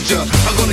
[0.00, 0.69] procedure.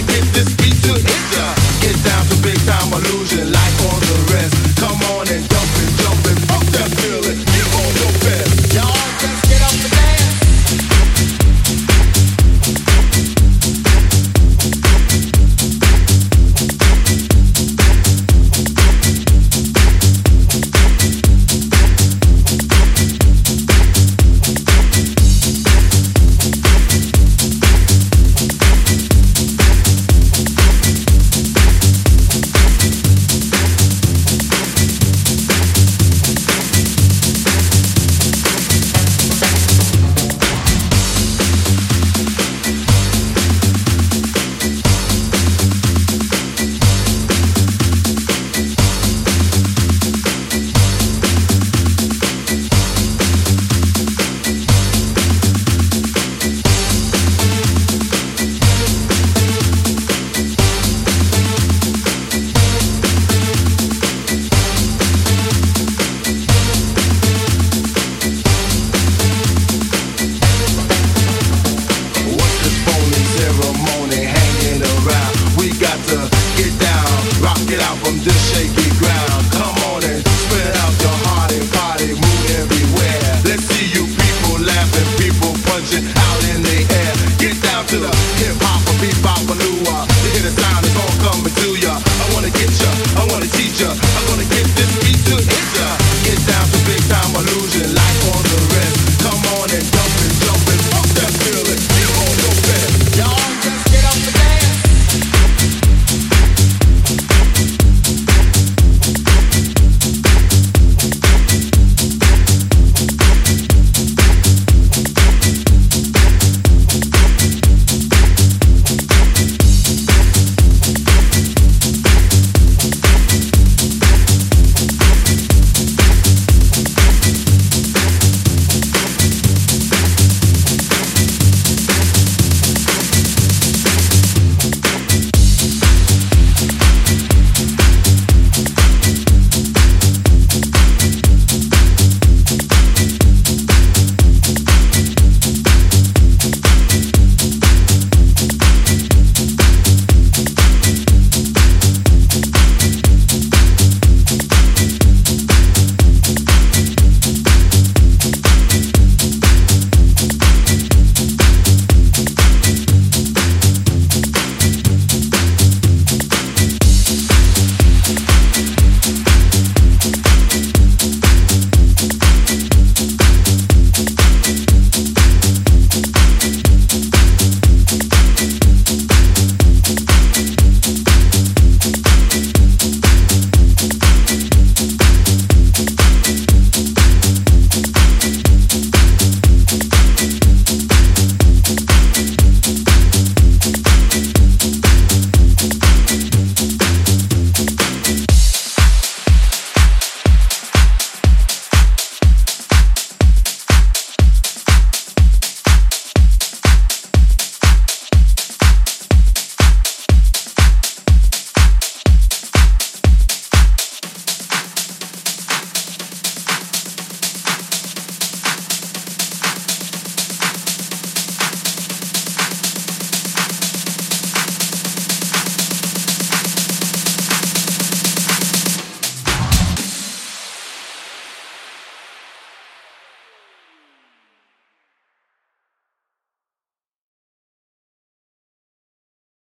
[96.27, 97.95] get down to big time illusion.
[97.95, 98.76] Life on the